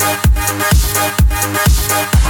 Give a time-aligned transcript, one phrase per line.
[0.00, 0.16] We'll
[2.14, 2.23] be.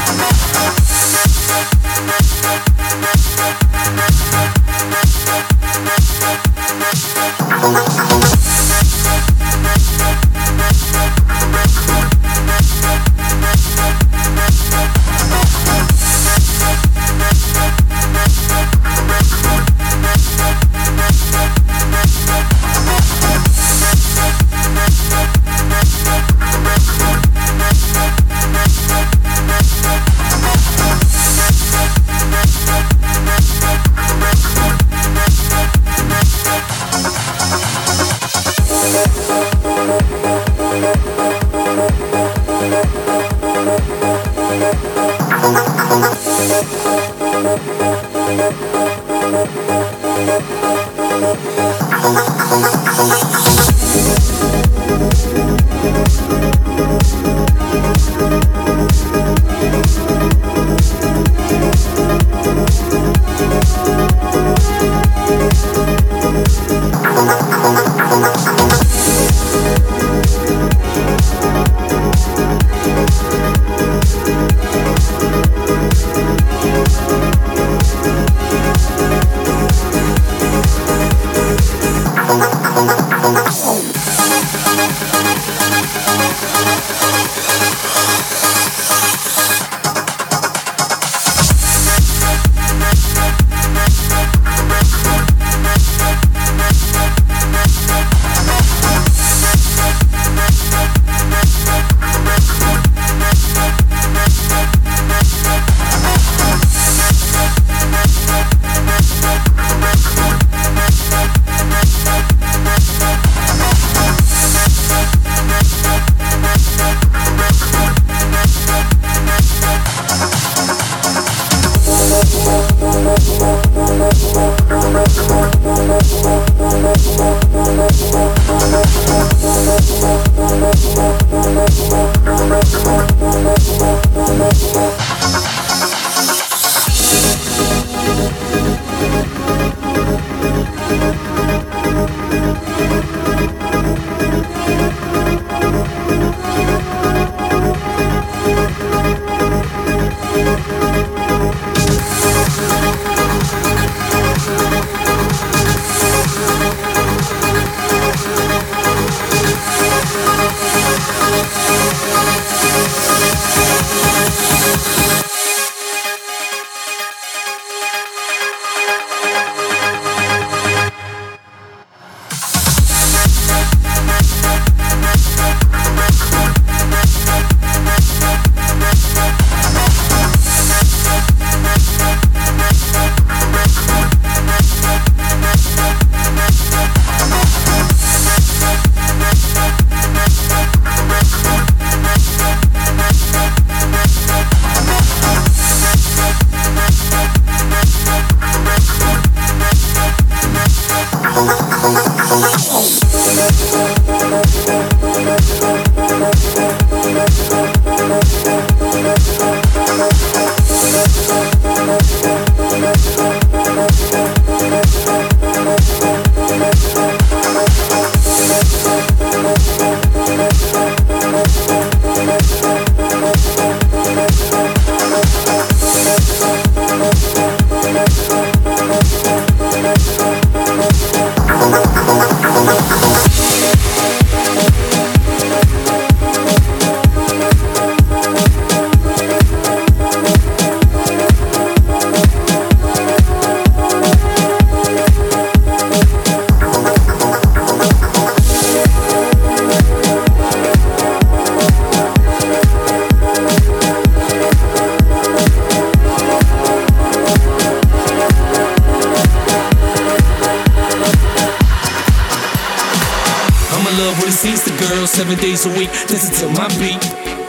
[266.10, 267.00] listen to my beat.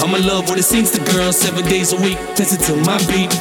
[0.01, 2.17] I'm in love with it sings to girls seven days a week.
[2.37, 3.31] Listen to my beat.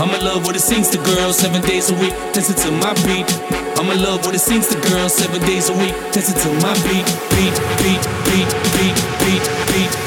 [0.00, 2.14] I'm in love with it sings to girls seven days a week.
[2.34, 3.28] Listen to my beat.
[3.78, 5.94] I'm in love with it sings to girls seven days a week.
[6.14, 9.92] Listen to my beat, beat, beat, beat, beat, beat, beat.
[9.92, 10.03] beat.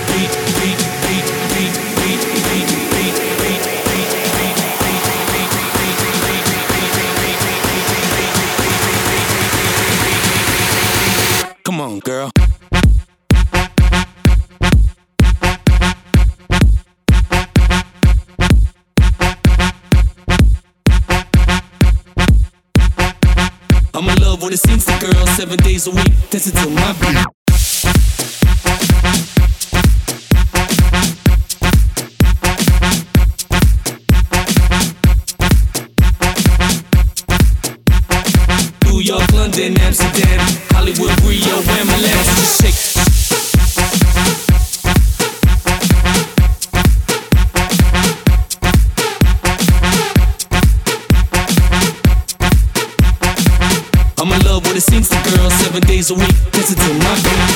[56.08, 57.47] So we week, listen to my beat.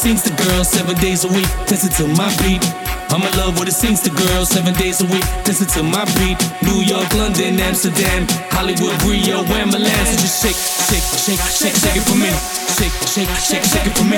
[0.00, 1.44] Sings to girls seven days a week.
[1.68, 2.64] Listen to my beat.
[3.12, 5.26] I'm in love with it sings to girls seven days a week.
[5.44, 6.40] Listen to my beat.
[6.64, 10.04] New York, London, Amsterdam, Hollywood, Rio, and Milan.
[10.08, 10.56] So just shake,
[10.88, 12.32] shake, shake, shake, shake it for me.
[12.80, 14.16] Shake, shake, shake, shake it for me.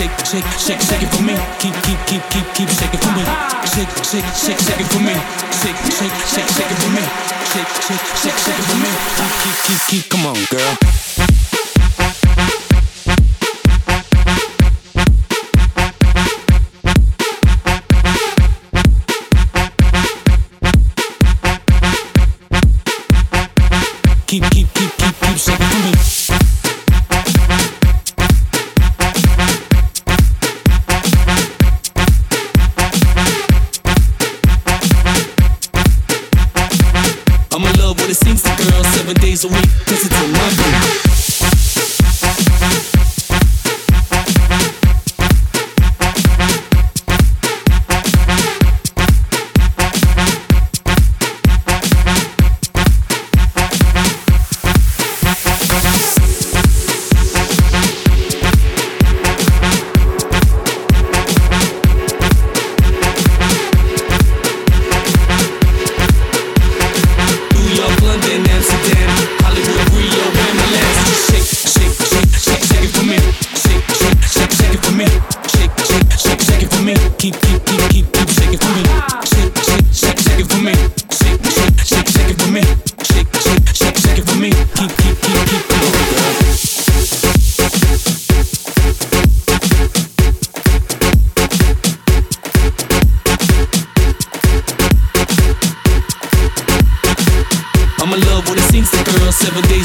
[0.00, 1.36] Shake, shake, shake, shake it for me.
[1.60, 3.24] Keep, keep, keep, keep, keep shaking for me.
[3.68, 5.12] Shake, shake, shake, shake it for me.
[5.60, 7.04] Shake, shake, shake, shake it for me.
[7.52, 8.90] Shake, shake, shake, shake it for me.
[9.20, 10.04] Keep, keep, keep, keep.
[10.08, 11.47] Come on, girl.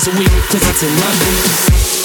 [0.07, 2.02] a week, cause it's in my.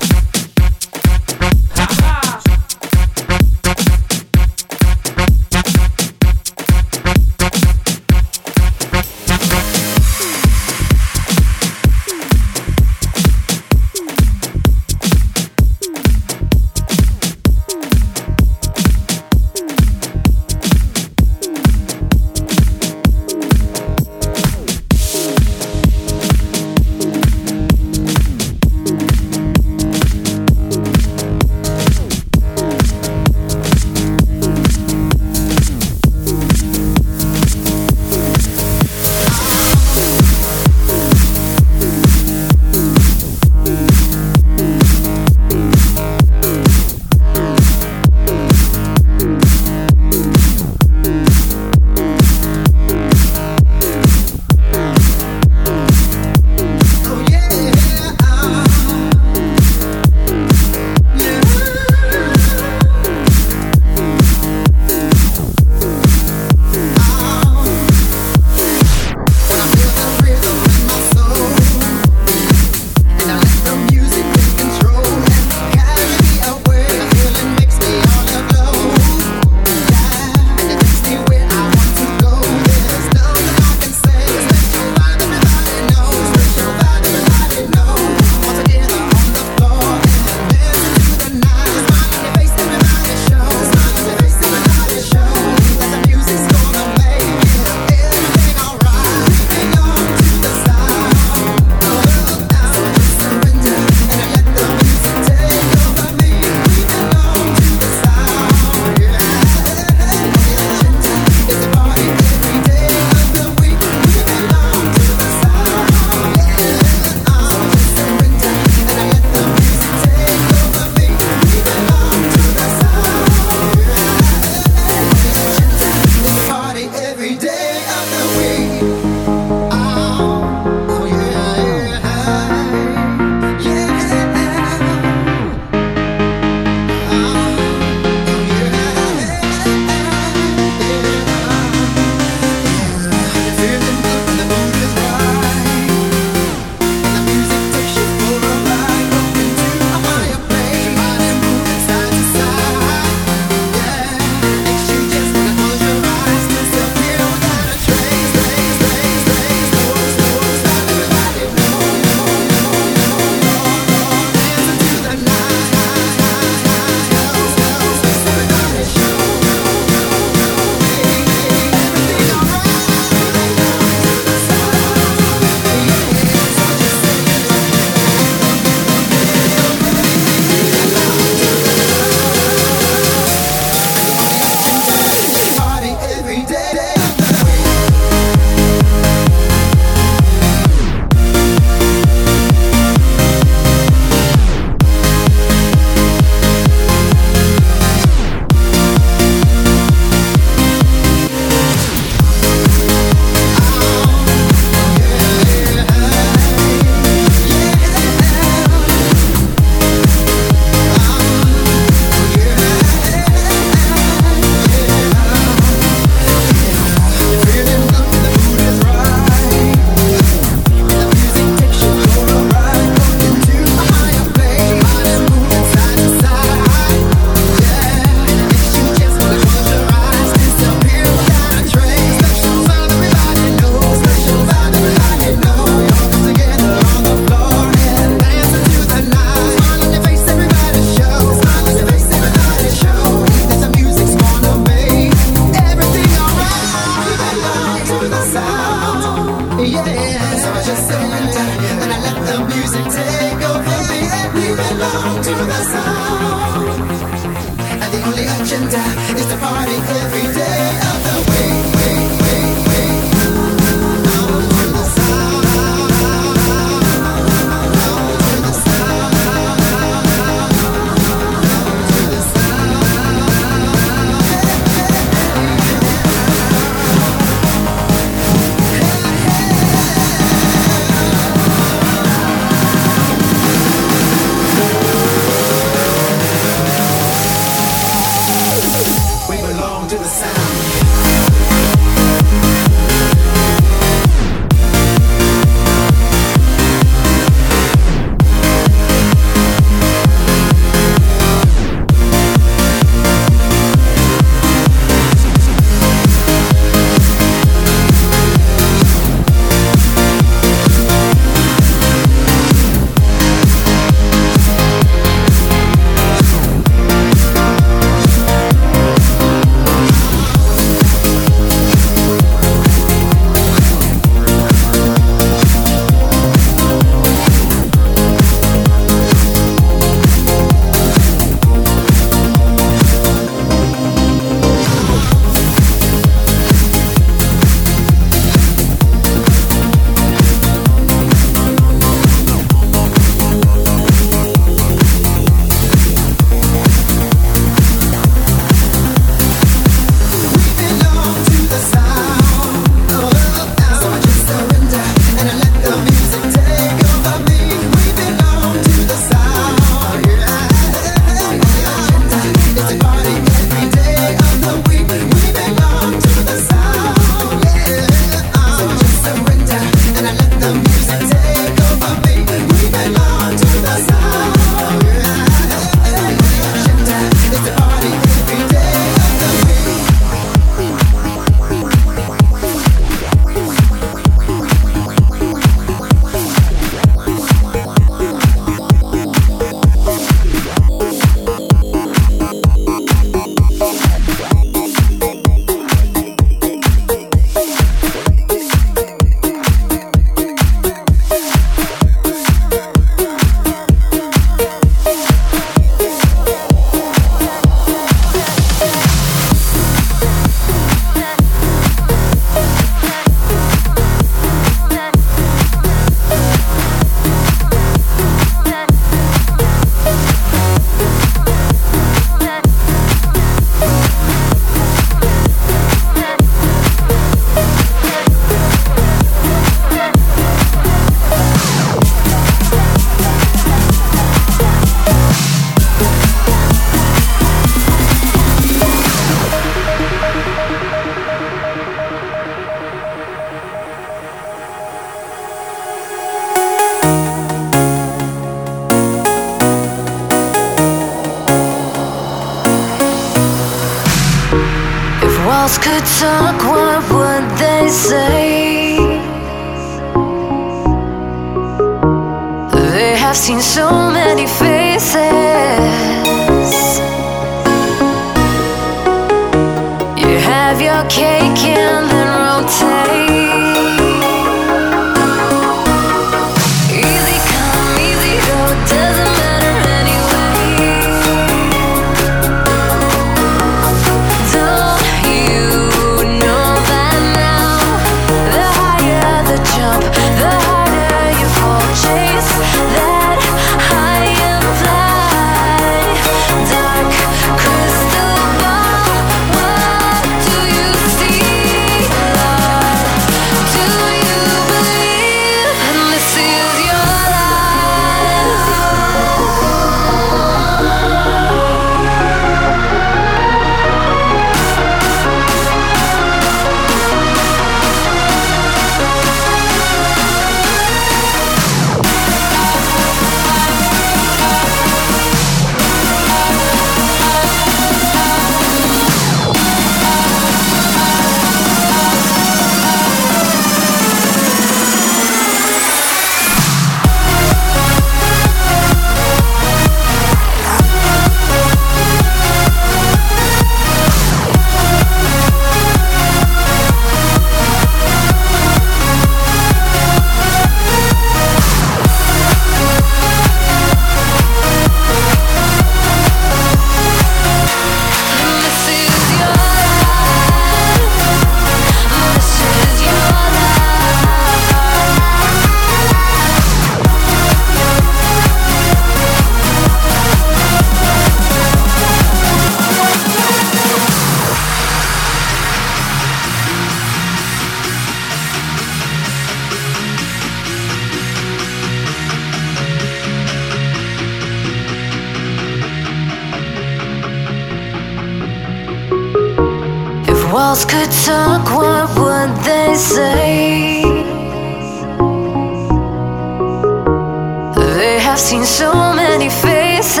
[598.16, 600.00] Have seen so many faces.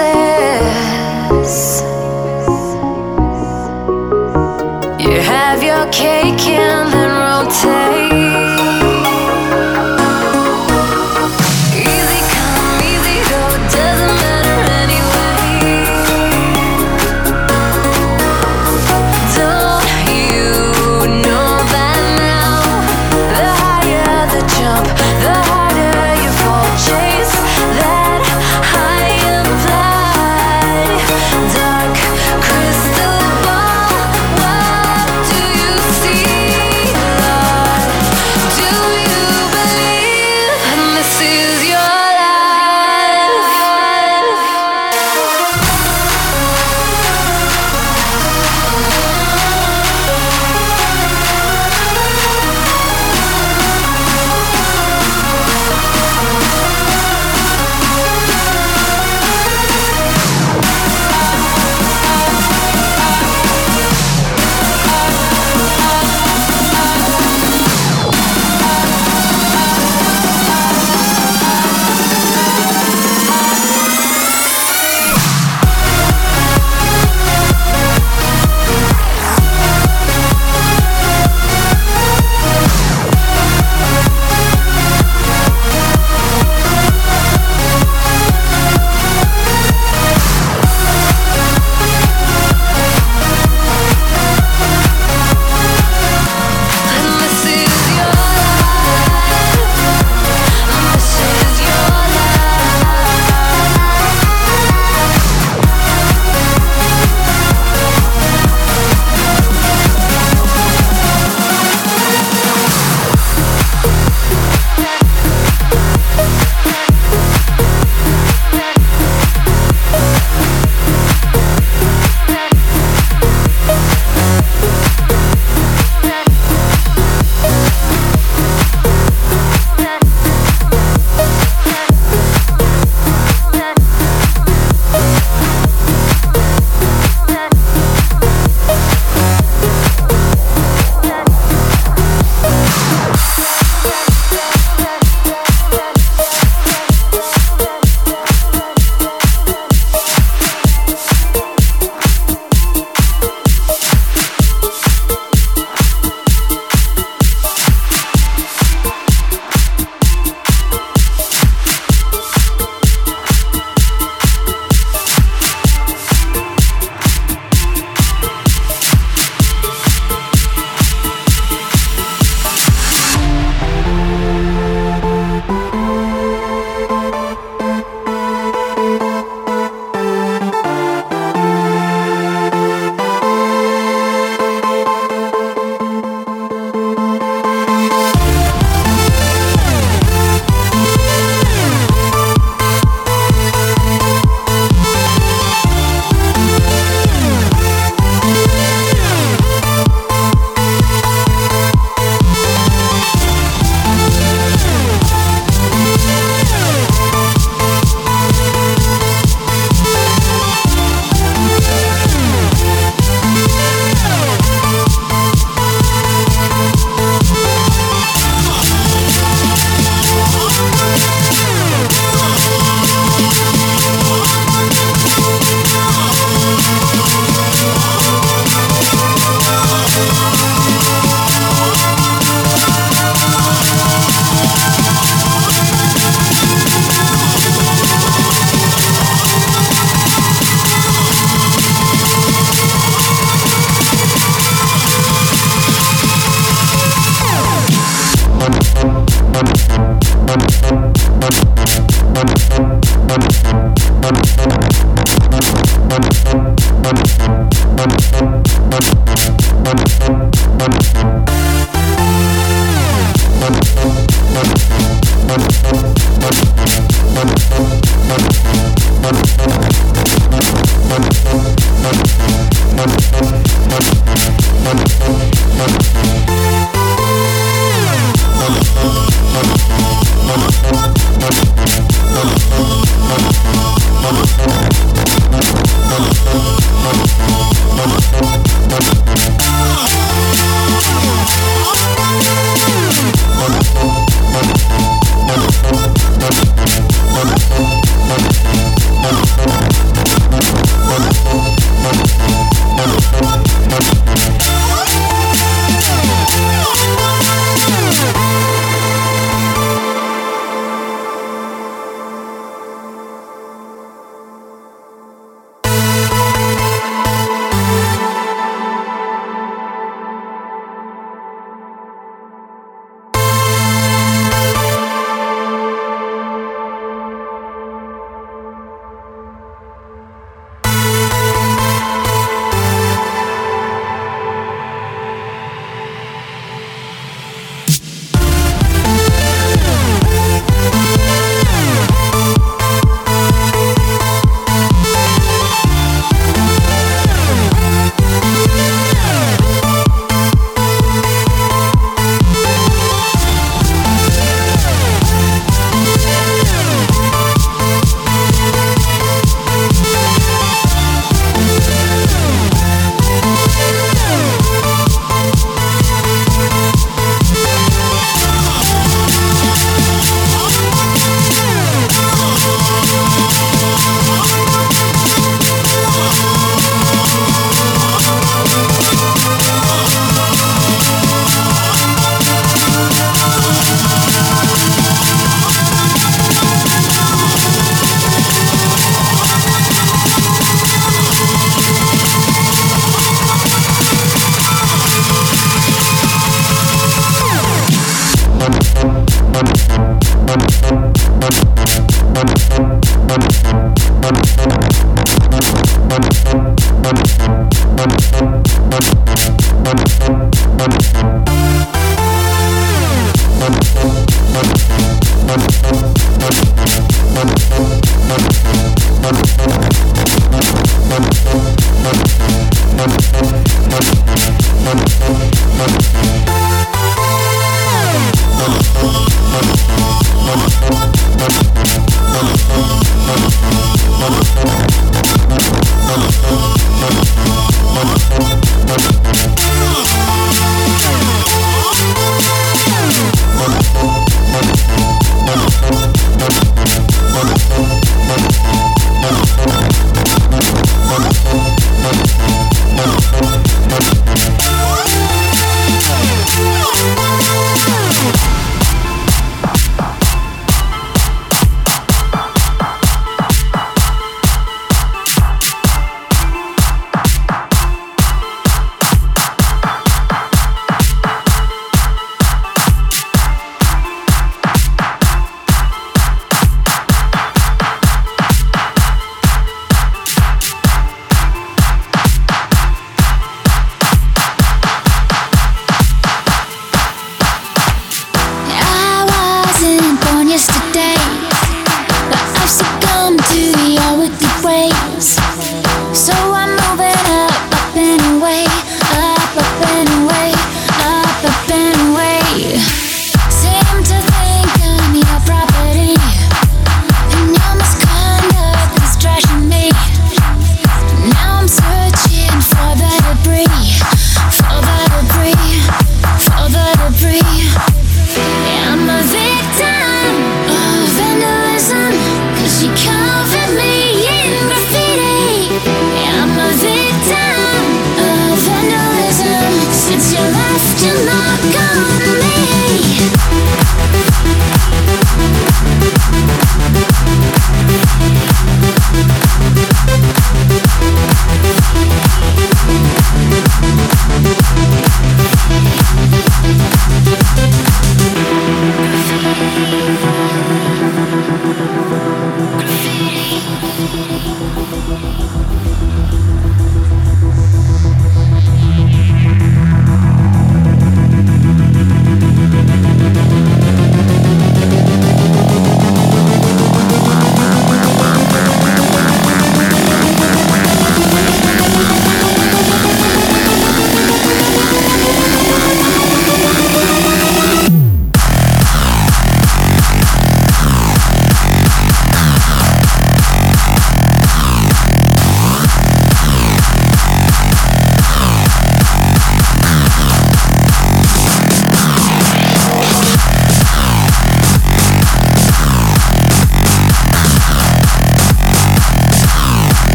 [4.98, 8.15] You have your cake and then rotate.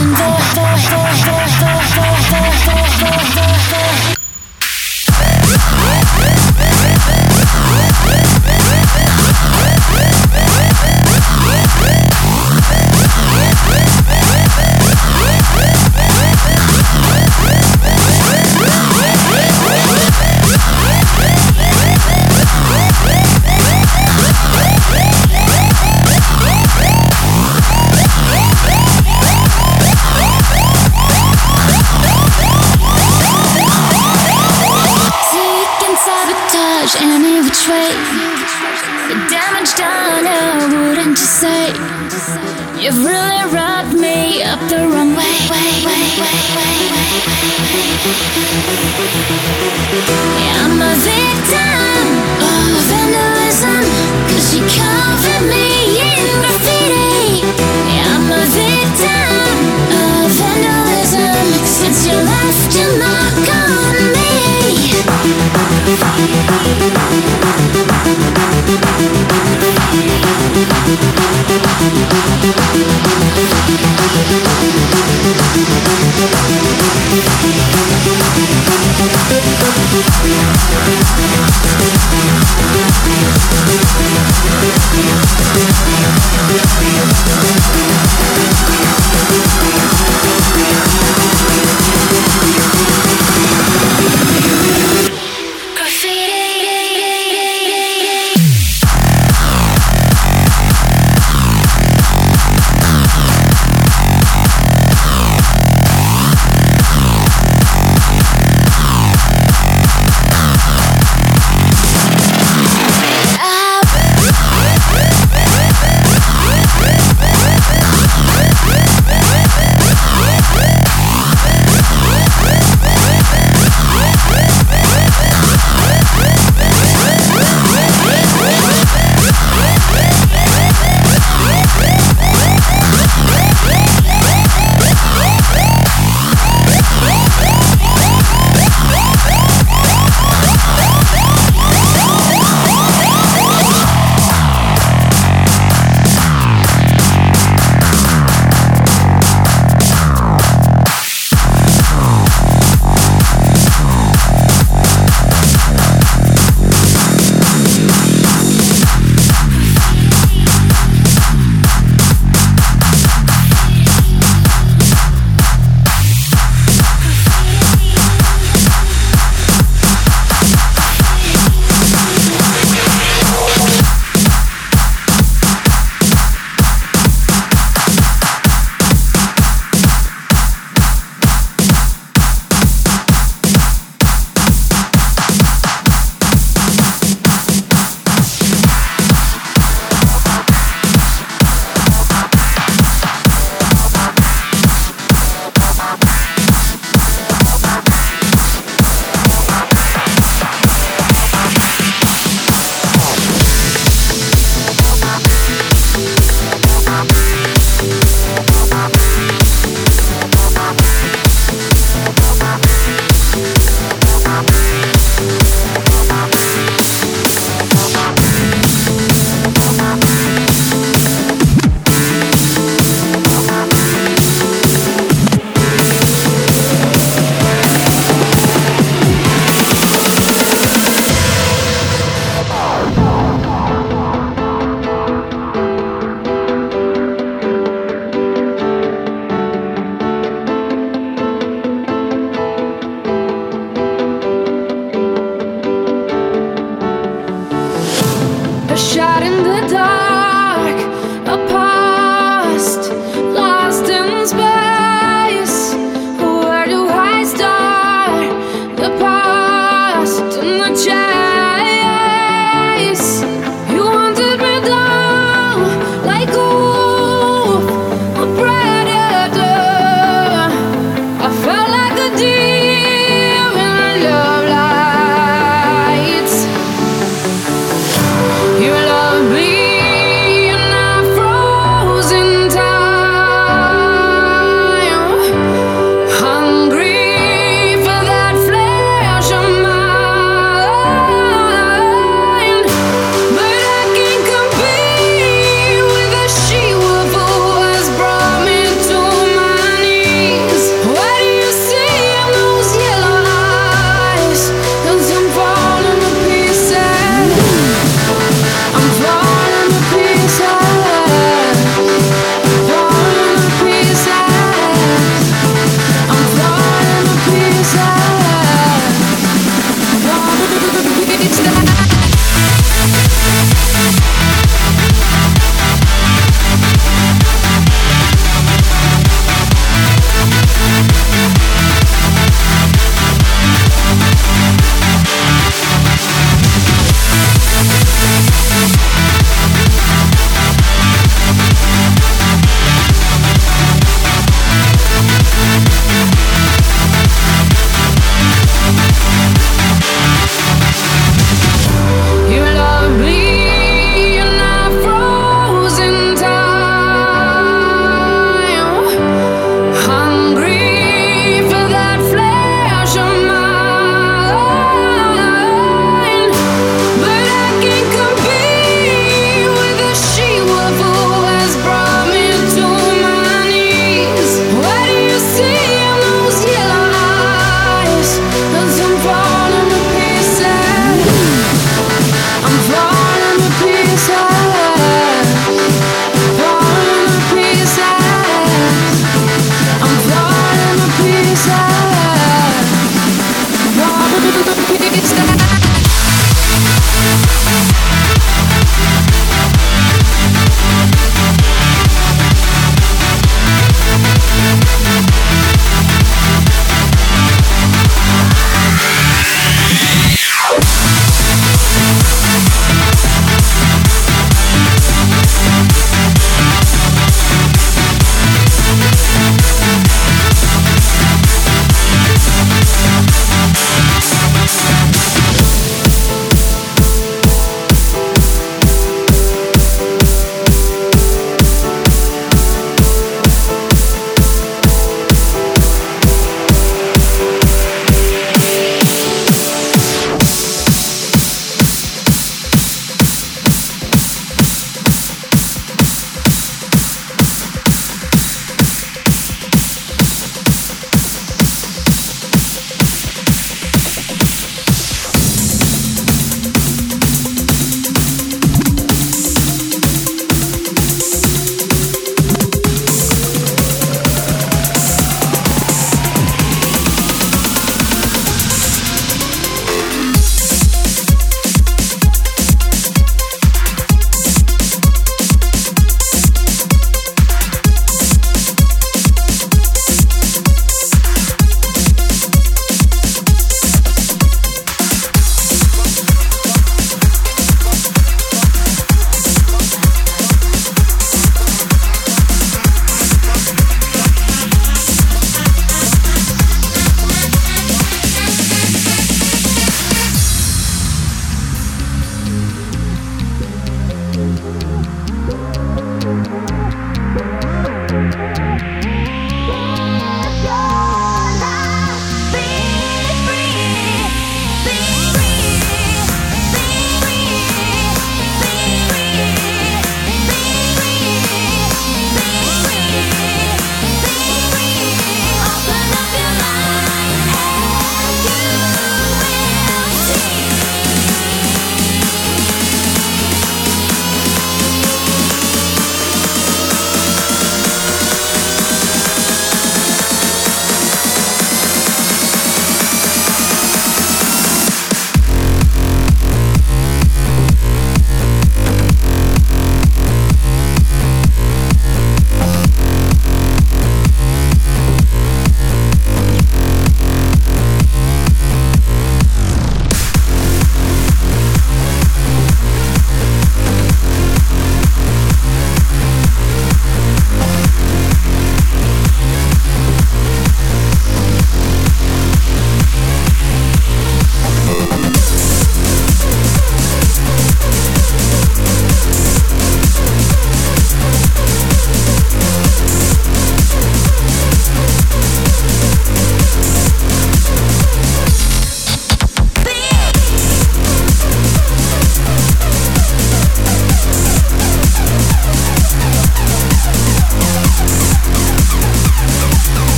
[0.00, 0.39] under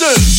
[0.00, 0.37] you